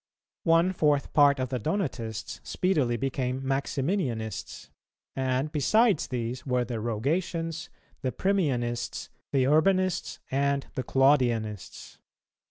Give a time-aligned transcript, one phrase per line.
[0.45, 4.69] One fourth part of the Donatists speedily became Maximinianists;
[5.15, 7.69] and besides these were the Rogatians,
[8.01, 11.99] the Primianists, the Urbanists, and the Claudianists.